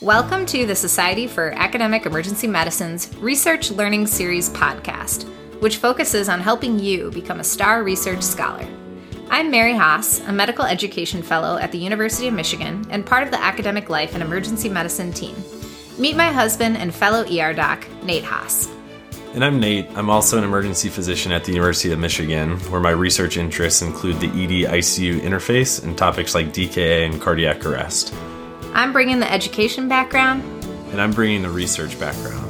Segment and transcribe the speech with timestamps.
[0.00, 5.24] Welcome to the Society for Academic Emergency Medicine's Research Learning Series podcast,
[5.60, 8.64] which focuses on helping you become a star research scholar.
[9.28, 13.32] I'm Mary Haas, a medical education fellow at the University of Michigan and part of
[13.32, 15.34] the Academic Life in Emergency Medicine team.
[15.98, 18.68] Meet my husband and fellow ER doc, Nate Haas.
[19.34, 19.90] And I'm Nate.
[19.96, 24.20] I'm also an emergency physician at the University of Michigan, where my research interests include
[24.20, 28.14] the ED ICU interface and topics like DKA and cardiac arrest.
[28.74, 30.42] I'm bringing the education background.
[30.92, 32.44] And I'm bringing the research background.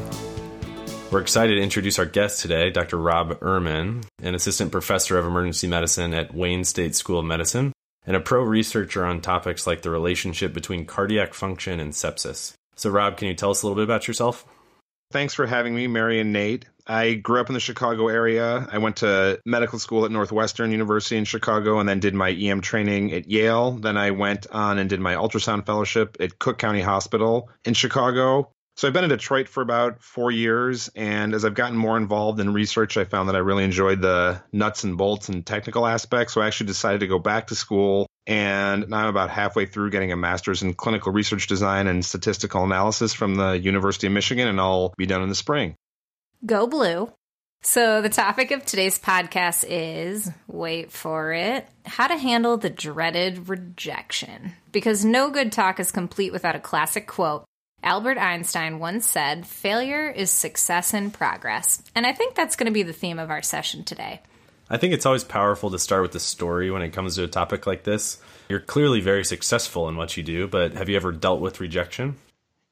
[1.10, 2.98] We're excited to introduce our guest today, Dr.
[2.98, 7.72] Rob Ehrman, an assistant professor of emergency medicine at Wayne State School of Medicine,
[8.06, 12.52] and a pro researcher on topics like the relationship between cardiac function and sepsis.
[12.76, 14.44] So, Rob, can you tell us a little bit about yourself?
[15.10, 16.66] Thanks for having me, Mary and Nate.
[16.88, 18.66] I grew up in the Chicago area.
[18.72, 22.62] I went to medical school at Northwestern University in Chicago and then did my EM
[22.62, 23.72] training at Yale.
[23.72, 28.50] Then I went on and did my ultrasound fellowship at Cook County Hospital in Chicago.
[28.76, 30.88] So I've been in Detroit for about four years.
[30.94, 34.42] And as I've gotten more involved in research, I found that I really enjoyed the
[34.52, 36.32] nuts and bolts and technical aspects.
[36.32, 39.90] So I actually decided to go back to school and now I'm about halfway through
[39.90, 44.48] getting a master's in clinical research design and statistical analysis from the University of Michigan,
[44.48, 45.74] and I'll be done in the spring.
[46.44, 47.12] Go blue.
[47.62, 53.48] So, the topic of today's podcast is wait for it how to handle the dreaded
[53.48, 54.52] rejection.
[54.70, 57.44] Because no good talk is complete without a classic quote.
[57.82, 61.82] Albert Einstein once said, Failure is success in progress.
[61.94, 64.20] And I think that's going to be the theme of our session today.
[64.70, 67.28] I think it's always powerful to start with the story when it comes to a
[67.28, 68.18] topic like this.
[68.48, 72.16] You're clearly very successful in what you do, but have you ever dealt with rejection?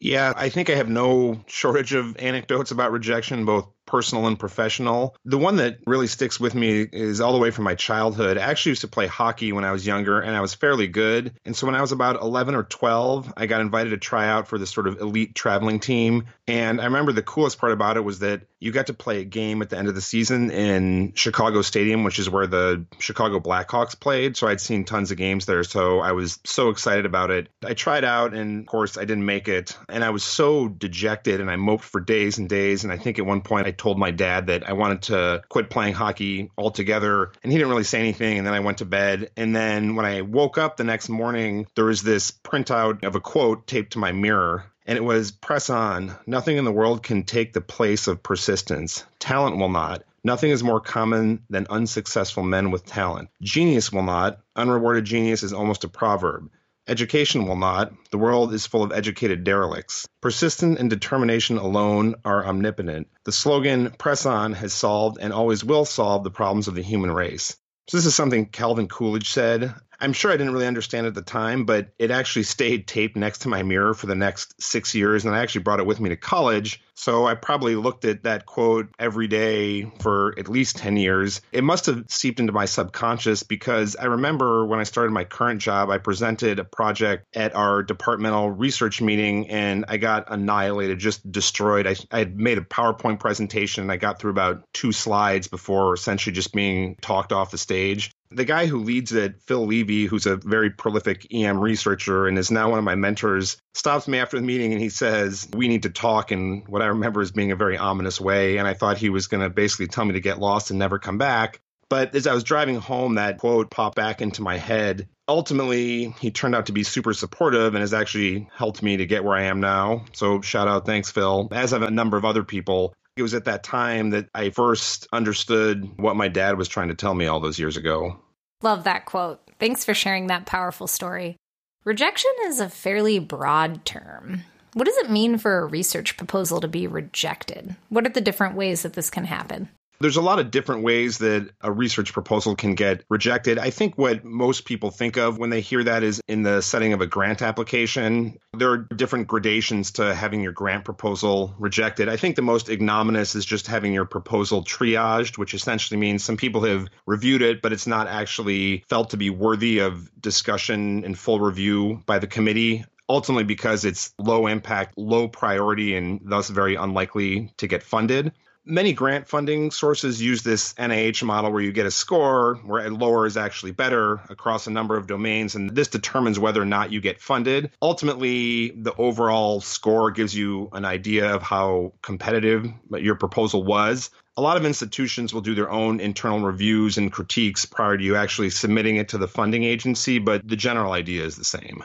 [0.01, 5.17] Yeah, I think I have no shortage of anecdotes about rejection, both personal and professional.
[5.25, 8.37] The one that really sticks with me is all the way from my childhood.
[8.37, 11.33] I actually used to play hockey when I was younger and I was fairly good.
[11.45, 14.49] And so when I was about 11 or 12, I got invited to try out
[14.49, 16.27] for this sort of elite traveling team.
[16.49, 19.25] And I remember the coolest part about it was that you got to play a
[19.25, 23.39] game at the end of the season in Chicago Stadium, which is where the Chicago
[23.39, 24.37] Blackhawks played.
[24.37, 25.63] So I'd seen tons of games there.
[25.63, 27.49] So I was so excited about it.
[27.65, 29.77] I tried out and of course I didn't make it.
[29.89, 32.85] And I was so dejected and I moped for days and days.
[32.85, 35.71] And I think at one point I told my dad that I wanted to quit
[35.71, 38.39] playing hockey altogether, and he didn't really say anything.
[38.39, 39.31] And then I went to bed.
[39.37, 43.21] And then when I woke up the next morning, there was this printout of a
[43.21, 44.65] quote taped to my mirror.
[44.87, 46.15] And it was press on.
[46.27, 49.05] Nothing in the world can take the place of persistence.
[49.19, 50.05] Talent will not.
[50.23, 53.29] Nothing is more common than unsuccessful men with talent.
[53.41, 54.41] Genius will not.
[54.57, 56.51] Unrewarded genius is almost a proverb.
[56.89, 57.93] Education will not.
[58.11, 60.07] The world is full of educated derelicts.
[60.21, 63.09] Persistence and determination alone are omnipotent.
[63.25, 67.11] The slogan, Press On, has solved and always will solve the problems of the human
[67.11, 67.57] race.
[67.89, 69.75] So, this is something Calvin Coolidge said.
[70.01, 73.41] I'm sure I didn't really understand at the time, but it actually stayed taped next
[73.41, 75.25] to my mirror for the next six years.
[75.25, 76.83] And I actually brought it with me to college.
[76.95, 81.43] So I probably looked at that quote every day for at least 10 years.
[81.53, 85.61] It must have seeped into my subconscious because I remember when I started my current
[85.61, 91.31] job, I presented a project at our departmental research meeting and I got annihilated, just
[91.31, 91.87] destroyed.
[91.87, 95.93] I, I had made a PowerPoint presentation and I got through about two slides before
[95.93, 98.11] essentially just being talked off the stage.
[98.31, 102.51] The guy who leads it, Phil Levy, who's a very prolific EM researcher and is
[102.51, 105.85] now one of my mentors, stops me after the meeting and he says, We need
[105.85, 108.59] to talk in what I remember as being a very ominous way.
[108.59, 110.99] And I thought he was going to basically tell me to get lost and never
[110.99, 111.61] come back.
[111.89, 115.09] But as I was driving home, that quote popped back into my head.
[115.29, 119.25] Ultimately, he turned out to be super supportive and has actually helped me to get
[119.25, 120.05] where I am now.
[120.13, 121.49] So, shout out, thanks, Phil.
[121.53, 122.95] As have a number of other people.
[123.17, 126.95] It was at that time that I first understood what my dad was trying to
[126.95, 128.21] tell me all those years ago.
[128.63, 129.41] Love that quote.
[129.59, 131.37] Thanks for sharing that powerful story.
[131.85, 134.43] Rejection is a fairly broad term.
[134.75, 137.77] What does it mean for a research proposal to be rejected?
[137.89, 139.71] What are the different ways that this can happen?
[139.99, 143.59] There's a lot of different ways that a research proposal can get rejected.
[143.59, 146.93] I think what most people think of when they hear that is in the setting
[146.93, 148.39] of a grant application.
[148.53, 152.09] There are different gradations to having your grant proposal rejected.
[152.09, 156.37] I think the most ignominious is just having your proposal triaged, which essentially means some
[156.37, 161.19] people have reviewed it, but it's not actually felt to be worthy of discussion and
[161.19, 166.75] full review by the committee ultimately because it's low impact, low priority, and thus very
[166.75, 168.33] unlikely to get funded
[168.67, 172.91] many grant funding sources use this NIH model where you get a score where a
[172.91, 176.93] lower is actually better across a number of domains, and this determines whether or not
[176.93, 177.71] you get funded.
[177.81, 184.11] Ultimately, the overall score gives you an idea of how competitive your proposal was.
[184.37, 188.17] A lot of institutions will do their own internal reviews and critiques prior to you
[188.17, 191.85] actually submitting it to the funding agency, but the general idea is the same.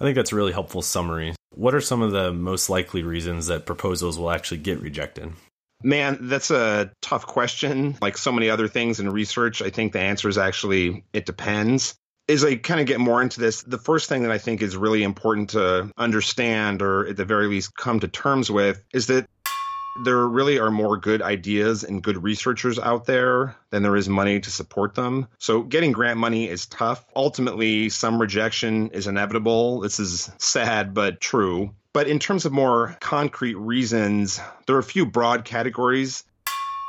[0.00, 1.34] I think that's a really helpful summary.
[1.50, 5.32] What are some of the most likely reasons that proposals will actually get rejected?
[5.82, 7.96] Man, that's a tough question.
[8.00, 11.94] Like so many other things in research, I think the answer is actually it depends.
[12.28, 14.76] As I kind of get more into this, the first thing that I think is
[14.76, 19.26] really important to understand, or at the very least come to terms with, is that
[20.04, 24.40] there really are more good ideas and good researchers out there than there is money
[24.40, 25.26] to support them.
[25.38, 27.04] So getting grant money is tough.
[27.16, 29.80] Ultimately, some rejection is inevitable.
[29.80, 31.74] This is sad, but true.
[31.98, 36.22] But in terms of more concrete reasons, there are a few broad categories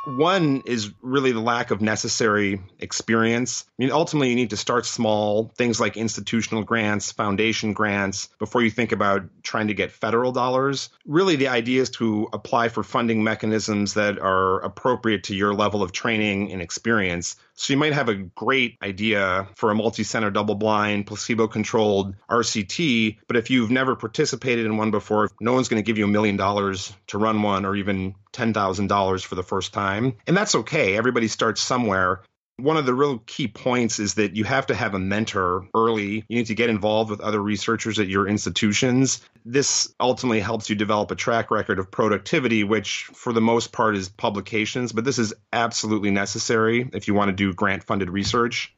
[0.05, 3.65] one is really the lack of necessary experience.
[3.67, 8.61] I mean, ultimately, you need to start small, things like institutional grants, foundation grants, before
[8.61, 10.89] you think about trying to get federal dollars.
[11.05, 15.83] Really, the idea is to apply for funding mechanisms that are appropriate to your level
[15.83, 17.35] of training and experience.
[17.59, 23.49] So you might have a great idea for a multi-center double-blind placebo-controlled RCT, but if
[23.49, 26.93] you've never participated in one before, no one's going to give you a million dollars
[27.07, 30.15] to run one or even $10,000 for the first time.
[30.25, 30.95] And that's okay.
[30.95, 32.21] Everybody starts somewhere.
[32.61, 36.23] One of the real key points is that you have to have a mentor early.
[36.27, 39.21] You need to get involved with other researchers at your institutions.
[39.45, 43.95] This ultimately helps you develop a track record of productivity, which for the most part
[43.95, 48.73] is publications, but this is absolutely necessary if you want to do grant funded research.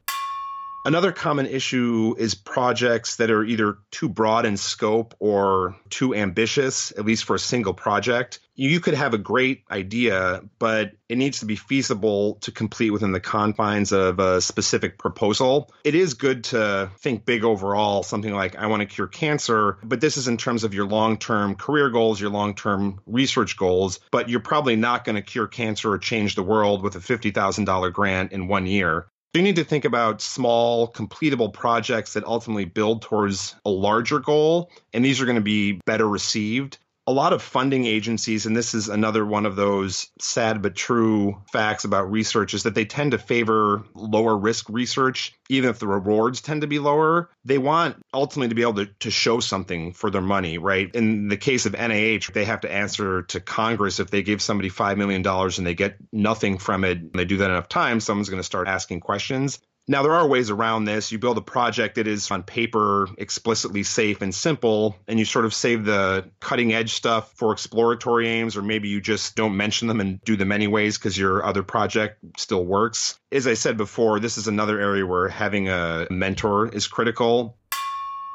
[0.84, 6.90] Another common issue is projects that are either too broad in scope or too ambitious,
[6.98, 8.40] at least for a single project.
[8.54, 13.12] You could have a great idea, but it needs to be feasible to complete within
[13.12, 15.72] the confines of a specific proposal.
[15.84, 20.00] It is good to think big overall, something like, I want to cure cancer, but
[20.00, 24.00] this is in terms of your long term career goals, your long term research goals,
[24.10, 27.92] but you're probably not going to cure cancer or change the world with a $50,000
[27.92, 29.06] grant in one year.
[29.34, 34.70] You need to think about small, completable projects that ultimately build towards a larger goal,
[34.92, 36.76] and these are going to be better received.
[37.06, 41.42] A lot of funding agencies, and this is another one of those sad but true
[41.52, 45.88] facts about research, is that they tend to favor lower risk research, even if the
[45.88, 47.28] rewards tend to be lower.
[47.44, 50.94] They want ultimately to be able to, to show something for their money, right?
[50.94, 54.70] In the case of NIH, they have to answer to Congress if they give somebody
[54.70, 58.30] $5 million and they get nothing from it, and they do that enough times, someone's
[58.30, 59.58] going to start asking questions.
[59.88, 61.10] Now, there are ways around this.
[61.10, 65.44] You build a project that is on paper explicitly safe and simple, and you sort
[65.44, 69.88] of save the cutting edge stuff for exploratory aims, or maybe you just don't mention
[69.88, 73.18] them and do them anyways because your other project still works.
[73.32, 77.58] As I said before, this is another area where having a mentor is critical.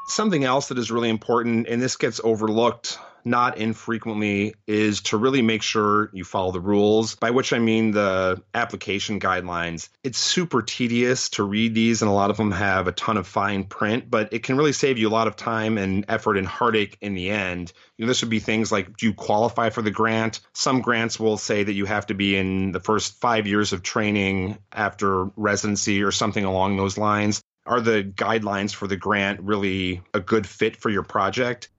[0.09, 5.41] Something else that is really important, and this gets overlooked not infrequently is to really
[5.41, 9.89] make sure you follow the rules, by which I mean the application guidelines.
[10.03, 13.27] It's super tedious to read these, and a lot of them have a ton of
[13.27, 16.47] fine print, but it can really save you a lot of time and effort and
[16.47, 17.73] heartache in the end.
[17.97, 20.39] You know, this would be things like do you qualify for the grant?
[20.53, 23.83] Some grants will say that you have to be in the first five years of
[23.83, 27.41] training after residency or something along those lines.
[27.65, 31.69] Are the guidelines for the grant really a good fit for your project?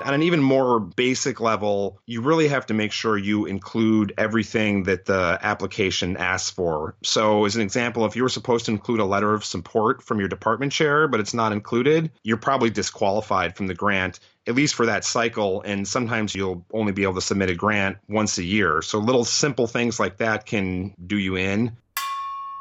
[0.00, 4.84] At an even more basic level, you really have to make sure you include everything
[4.84, 6.94] that the application asks for.
[7.02, 10.18] So, as an example, if you were supposed to include a letter of support from
[10.18, 14.74] your department chair, but it's not included, you're probably disqualified from the grant at least
[14.74, 15.62] for that cycle.
[15.62, 18.82] And sometimes you'll only be able to submit a grant once a year.
[18.82, 21.76] So little simple things like that can do you in.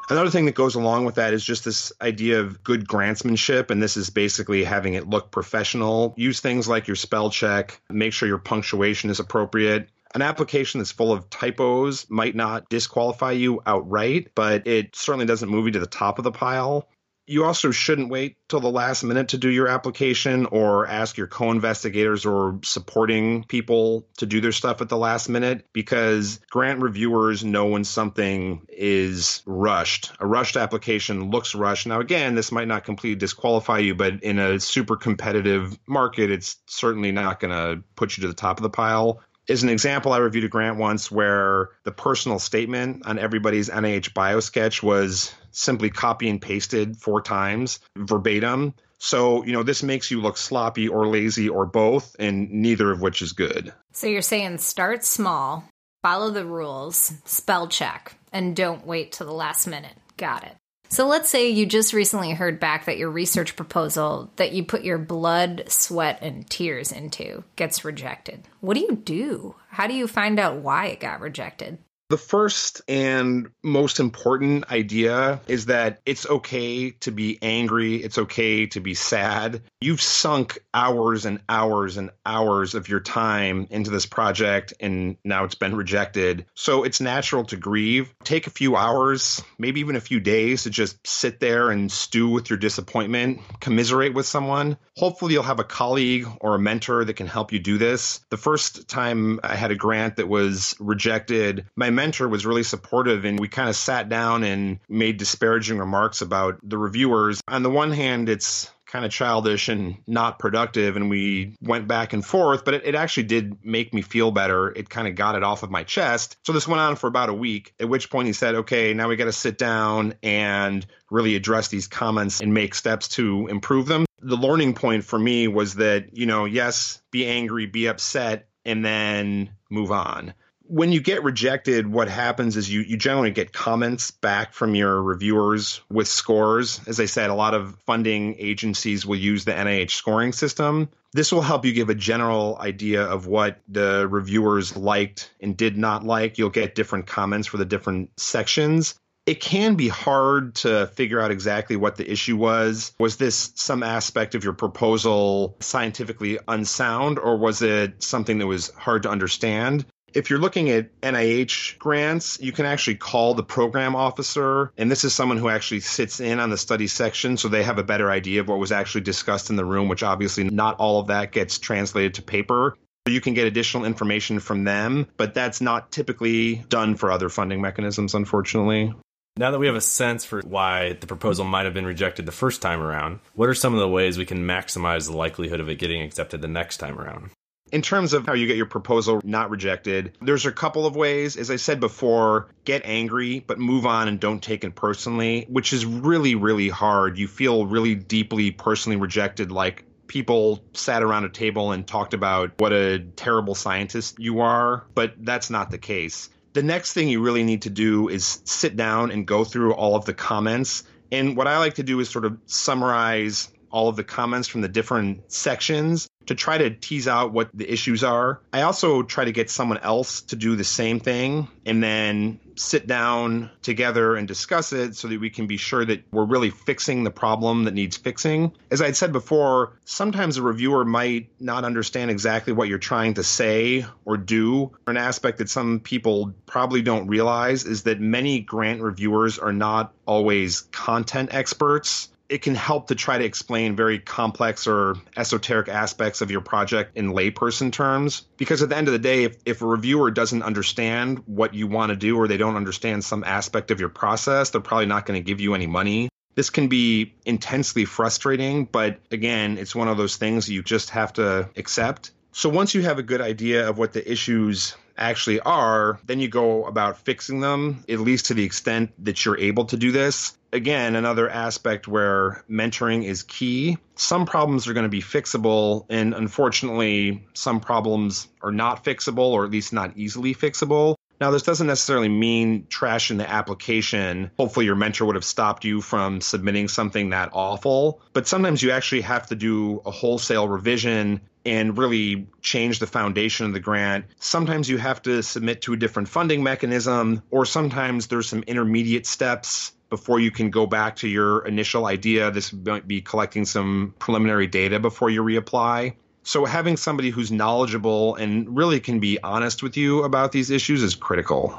[0.10, 3.70] Another thing that goes along with that is just this idea of good grantsmanship.
[3.70, 6.16] And this is basically having it look professional.
[6.18, 9.90] Use things like your spell check, make sure your punctuation is appropriate.
[10.16, 15.50] An application that's full of typos might not disqualify you outright, but it certainly doesn't
[15.50, 16.90] move you to the top of the pile
[17.30, 21.28] you also shouldn't wait till the last minute to do your application or ask your
[21.28, 27.44] co-investigators or supporting people to do their stuff at the last minute because grant reviewers
[27.44, 30.12] know when something is rushed.
[30.20, 31.86] A rushed application looks rushed.
[31.86, 36.58] Now again, this might not completely disqualify you, but in a super competitive market, it's
[36.66, 40.14] certainly not going to put you to the top of the pile as an example,
[40.14, 45.90] I reviewed a grant once where the personal statement on everybody's NIH biosketch was simply
[45.90, 48.76] copy and pasted four times verbatim.
[49.00, 53.02] So, you know, this makes you look sloppy or lazy or both, and neither of
[53.02, 53.74] which is good.
[53.94, 55.64] So, you're saying start small,
[56.04, 59.96] follow the rules, spell check, and don't wait till the last minute.
[60.18, 60.56] Got it.
[60.92, 64.84] So let's say you just recently heard back that your research proposal that you put
[64.84, 68.48] your blood, sweat, and tears into gets rejected.
[68.60, 69.56] What do you do?
[69.70, 71.78] How do you find out why it got rejected?
[72.10, 77.98] The first and most important idea is that it's okay to be angry.
[77.98, 79.62] It's okay to be sad.
[79.80, 85.44] You've sunk hours and hours and hours of your time into this project and now
[85.44, 86.48] it's been rejected.
[86.56, 88.12] So it's natural to grieve.
[88.24, 92.30] Take a few hours, maybe even a few days to just sit there and stew
[92.30, 94.78] with your disappointment, commiserate with someone.
[94.98, 98.20] Hopefully, you'll have a colleague or a mentor that can help you do this.
[98.30, 103.26] The first time I had a grant that was rejected, my mentor was really supportive
[103.26, 107.42] and we kind of sat down and made disparaging remarks about the reviewers.
[107.50, 112.14] On the one hand, it's kind of childish and not productive and we went back
[112.14, 114.70] and forth but it, it actually did make me feel better.
[114.70, 116.38] It kind of got it off of my chest.
[116.46, 119.10] So this went on for about a week at which point he said okay now
[119.10, 123.88] we got to sit down and really address these comments and make steps to improve
[123.88, 124.06] them.
[124.22, 128.86] The learning point for me was that you know yes be angry be upset and
[128.86, 130.34] then move on
[130.70, 135.02] when you get rejected, what happens is you, you generally get comments back from your
[135.02, 136.80] reviewers with scores.
[136.88, 140.90] As I said, a lot of funding agencies will use the NIH scoring system.
[141.12, 145.76] This will help you give a general idea of what the reviewers liked and did
[145.76, 146.38] not like.
[146.38, 148.94] You'll get different comments for the different sections.
[149.26, 152.94] It can be hard to figure out exactly what the issue was.
[153.00, 158.70] Was this some aspect of your proposal scientifically unsound, or was it something that was
[158.72, 159.86] hard to understand?
[160.14, 165.04] If you're looking at NIH grants, you can actually call the program officer, and this
[165.04, 168.10] is someone who actually sits in on the study section, so they have a better
[168.10, 171.32] idea of what was actually discussed in the room, which obviously not all of that
[171.32, 172.76] gets translated to paper.
[173.08, 177.30] So you can get additional information from them, but that's not typically done for other
[177.30, 178.94] funding mechanisms, unfortunately.
[179.38, 182.32] Now that we have a sense for why the proposal might have been rejected the
[182.32, 185.70] first time around, what are some of the ways we can maximize the likelihood of
[185.70, 187.32] it getting accepted the next time around?
[187.72, 191.38] In terms of how you get your proposal not rejected, there's a couple of ways.
[191.38, 195.74] As I said before, get angry, but move on and don't take it personally, which
[195.74, 197.18] is really, really hard.
[197.18, 202.52] You feel really deeply personally rejected, like people sat around a table and talked about
[202.58, 206.30] what a terrible scientist you are, but that's not the case.
[206.54, 209.96] The next thing you really need to do is sit down and go through all
[209.96, 210.84] of the comments.
[211.12, 214.62] And what I like to do is sort of summarize all of the comments from
[214.62, 218.40] the different sections to try to tease out what the issues are.
[218.54, 222.86] I also try to get someone else to do the same thing and then sit
[222.86, 227.04] down together and discuss it so that we can be sure that we're really fixing
[227.04, 228.52] the problem that needs fixing.
[228.70, 233.16] As I had said before, sometimes a reviewer might not understand exactly what you're trying
[233.16, 234.72] to say or do.
[234.86, 239.94] An aspect that some people probably don't realize is that many grant reviewers are not
[240.06, 246.22] always content experts it can help to try to explain very complex or esoteric aspects
[246.22, 248.26] of your project in layperson terms.
[248.38, 251.68] Because at the end of the day, if, if a reviewer doesn't understand what you
[251.68, 255.06] want to do or they don't understand some aspect of your process, they're probably not
[255.06, 256.10] going to give you any money.
[256.36, 261.12] This can be intensely frustrating, but again, it's one of those things you just have
[261.14, 262.12] to accept.
[262.32, 266.28] So once you have a good idea of what the issues actually are, then you
[266.28, 270.38] go about fixing them, at least to the extent that you're able to do this.
[270.52, 273.78] Again, another aspect where mentoring is key.
[273.96, 279.46] Some problems are going to be fixable, and unfortunately, some problems are not fixable, or
[279.46, 280.96] at least not easily fixable.
[281.22, 284.32] Now, this doesn't necessarily mean trash in the application.
[284.38, 288.02] Hopefully, your mentor would have stopped you from submitting something that awful.
[288.14, 293.46] But sometimes you actually have to do a wholesale revision and really change the foundation
[293.46, 294.06] of the grant.
[294.20, 299.06] Sometimes you have to submit to a different funding mechanism, or sometimes there's some intermediate
[299.06, 302.32] steps before you can go back to your initial idea.
[302.32, 305.94] This might be collecting some preliminary data before you reapply.
[306.24, 310.84] So having somebody who's knowledgeable and really can be honest with you about these issues
[310.84, 311.58] is critical.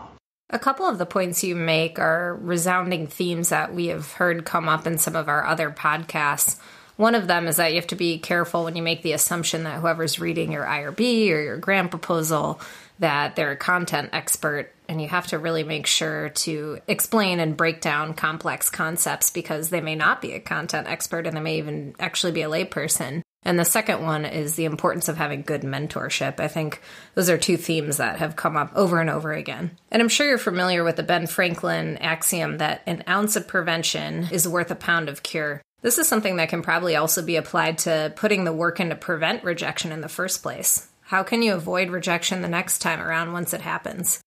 [0.50, 4.68] A couple of the points you make are resounding themes that we have heard come
[4.68, 6.58] up in some of our other podcasts.
[7.00, 9.62] One of them is that you have to be careful when you make the assumption
[9.62, 12.60] that whoever's reading your IRB or your grant proposal
[12.98, 17.56] that they're a content expert and you have to really make sure to explain and
[17.56, 21.56] break down complex concepts because they may not be a content expert and they may
[21.56, 23.22] even actually be a layperson.
[23.44, 26.38] And the second one is the importance of having good mentorship.
[26.38, 26.82] I think
[27.14, 29.78] those are two themes that have come up over and over again.
[29.90, 34.28] And I'm sure you're familiar with the Ben Franklin axiom that an ounce of prevention
[34.30, 35.62] is worth a pound of cure.
[35.82, 38.96] This is something that can probably also be applied to putting the work in to
[38.96, 40.88] prevent rejection in the first place.
[41.02, 44.20] How can you avoid rejection the next time around once it happens?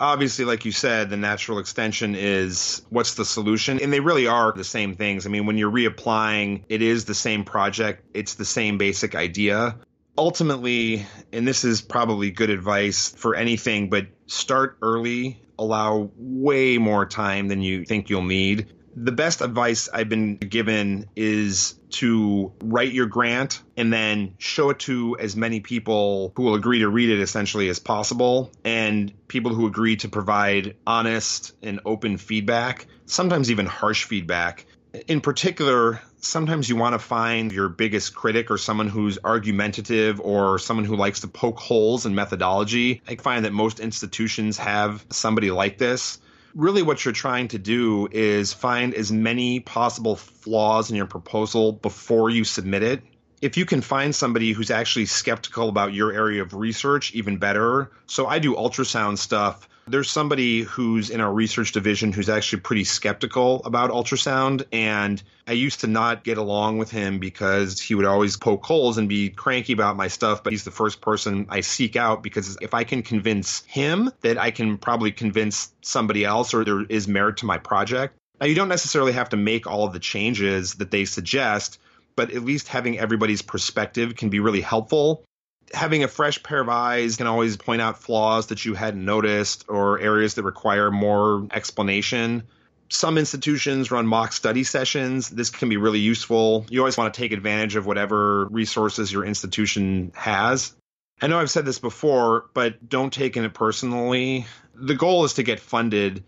[0.00, 3.80] obviously, like you said, the natural extension is what's the solution?
[3.80, 5.26] And they really are the same things.
[5.26, 9.76] I mean, when you're reapplying, it is the same project, it's the same basic idea.
[10.18, 17.04] ultimately, and this is probably good advice for anything, but start early, allow way more
[17.04, 18.72] time than you think you'll need.
[18.98, 24.78] The best advice I've been given is to write your grant and then show it
[24.80, 29.54] to as many people who will agree to read it essentially as possible and people
[29.54, 34.64] who agree to provide honest and open feedback, sometimes even harsh feedback.
[35.08, 40.58] In particular, sometimes you want to find your biggest critic or someone who's argumentative or
[40.58, 43.02] someone who likes to poke holes in methodology.
[43.06, 46.18] I find that most institutions have somebody like this.
[46.56, 51.72] Really, what you're trying to do is find as many possible flaws in your proposal
[51.72, 53.02] before you submit it.
[53.42, 57.92] If you can find somebody who's actually skeptical about your area of research, even better.
[58.06, 62.82] So, I do ultrasound stuff there's somebody who's in our research division who's actually pretty
[62.84, 64.64] skeptical about ultrasound.
[64.72, 68.98] And I used to not get along with him because he would always poke holes
[68.98, 70.42] and be cranky about my stuff.
[70.42, 74.38] But he's the first person I seek out because if I can convince him that
[74.38, 78.16] I can probably convince somebody else or there is merit to my project.
[78.40, 81.78] Now, you don't necessarily have to make all of the changes that they suggest,
[82.16, 85.24] but at least having everybody's perspective can be really helpful
[85.72, 89.64] having a fresh pair of eyes can always point out flaws that you hadn't noticed
[89.68, 92.44] or areas that require more explanation.
[92.88, 95.28] Some institutions run mock study sessions.
[95.28, 96.66] This can be really useful.
[96.70, 100.74] You always want to take advantage of whatever resources your institution has.
[101.20, 104.46] I know I've said this before, but don't take it personally.
[104.74, 106.22] The goal is to get funded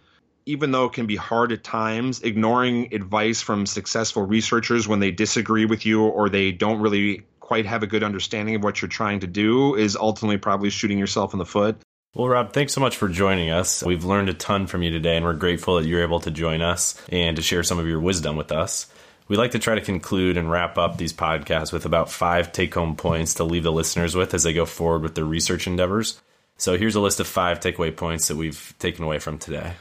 [0.49, 5.11] even though it can be hard at times, ignoring advice from successful researchers when they
[5.11, 8.91] disagree with you or they don't really quite have a good understanding of what you're
[8.91, 11.81] trying to do is ultimately probably shooting yourself in the foot.
[12.15, 13.83] Well, Rob, thanks so much for joining us.
[13.83, 16.61] We've learned a ton from you today, and we're grateful that you're able to join
[16.61, 18.87] us and to share some of your wisdom with us.
[19.29, 22.75] We like to try to conclude and wrap up these podcasts with about five take
[22.75, 26.21] home points to leave the listeners with as they go forward with their research endeavors.
[26.59, 29.73] So here's a list of five takeaway points that we've taken away from today.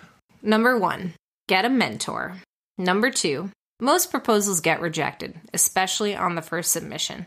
[0.42, 1.16] Number one,
[1.50, 2.38] get a mentor.
[2.78, 7.26] Number two, most proposals get rejected, especially on the first submission.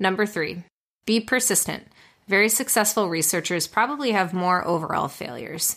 [0.00, 0.64] Number three,
[1.04, 1.84] be persistent.
[2.26, 5.76] Very successful researchers probably have more overall failures.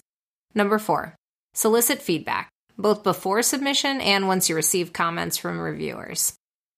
[0.56, 1.16] Number four,
[1.54, 6.34] solicit feedback, both before submission and once you receive comments from reviewers.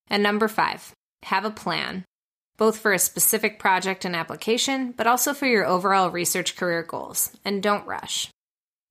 [0.10, 0.92] And number five,
[1.24, 2.04] have a plan,
[2.58, 7.32] both for a specific project and application, but also for your overall research career goals.
[7.46, 8.30] And don't rush.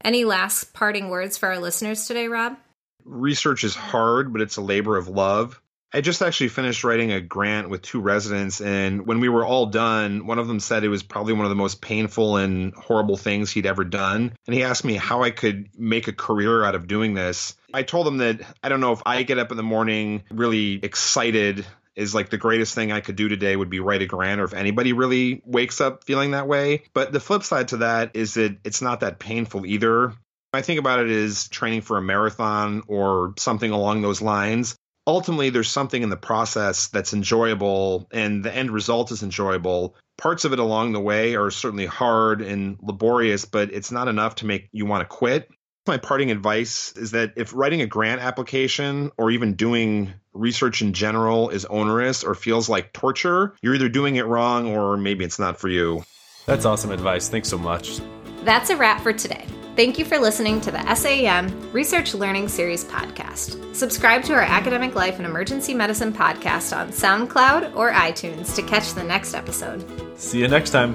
[0.05, 2.57] Any last parting words for our listeners today, Rob?
[3.05, 5.61] Research is hard, but it's a labor of love.
[5.95, 9.67] I just actually finished writing a grant with two residents, and when we were all
[9.67, 13.17] done, one of them said it was probably one of the most painful and horrible
[13.17, 14.33] things he'd ever done.
[14.49, 17.55] And he asked me how I could make a career out of doing this.
[17.73, 20.81] I told him that I don't know if I get up in the morning really
[20.83, 24.41] excited is like the greatest thing I could do today would be write a grant,
[24.41, 26.83] or if anybody really wakes up feeling that way.
[26.93, 30.13] But the flip side to that is that it's not that painful either.
[30.53, 35.51] I think about it as training for a marathon or something along those lines ultimately
[35.51, 39.97] there's something in the process that's enjoyable and the end result is enjoyable.
[40.17, 44.37] Parts of it along the way are certainly hard and laborious but it's not enough
[44.37, 45.49] to make you want to quit.
[45.87, 50.95] My parting advice is that if writing a grant application or even doing research in
[50.95, 55.39] general is onerous or feels like torture you're either doing it wrong or maybe it's
[55.39, 56.05] not for you.
[56.47, 57.29] That's awesome advice.
[57.29, 58.01] Thanks so much.
[58.45, 62.85] That's a wrap for today Thank you for listening to the SAEM Research Learning Series
[62.85, 63.75] podcast.
[63.75, 68.95] Subscribe to our Academic Life in Emergency Medicine podcast on SoundCloud or iTunes to catch
[68.95, 69.85] the next episode.
[70.17, 70.95] See you next time.